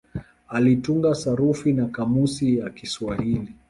[0.47, 3.53] Alitunga sarufi na kamusi ya Kiswahili.